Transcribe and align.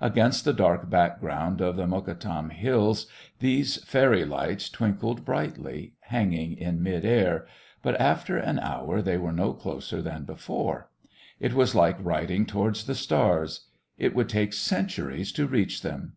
Against 0.00 0.44
the 0.44 0.52
dark 0.52 0.88
background 0.88 1.60
of 1.60 1.74
the 1.74 1.88
Mokattam 1.88 2.50
Hills 2.50 3.08
these 3.40 3.82
fairy 3.82 4.24
lights 4.24 4.68
twinkled 4.70 5.24
brightly, 5.24 5.94
hanging 6.02 6.56
in 6.56 6.84
mid 6.84 7.04
air, 7.04 7.48
but 7.82 8.00
after 8.00 8.36
an 8.36 8.60
hour 8.60 9.02
they 9.02 9.16
were 9.16 9.32
no 9.32 9.52
closer 9.52 10.00
than 10.00 10.22
before. 10.22 10.88
It 11.40 11.52
was 11.54 11.74
like 11.74 11.96
riding 11.98 12.46
towards 12.46 12.84
the 12.86 12.94
stars. 12.94 13.66
It 13.98 14.14
would 14.14 14.28
take 14.28 14.52
centuries 14.52 15.32
to 15.32 15.48
reach 15.48 15.82
them. 15.82 16.12